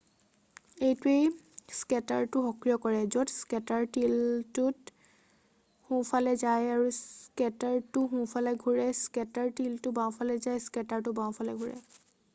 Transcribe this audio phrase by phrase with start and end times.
[0.85, 4.65] এইটোৱে স্কেটাৰটো সক্ৰিয় কৰে যদি স্কেটাৰ টিলতটো
[5.89, 11.77] সোঁফালে যায় স্কেটাৰটো সোঁফালে ঘুৰে স্কেটাৰ টিলতটো বাওঁফালে যায় স্কেটাৰটো বাওঁফালে ঘুৰে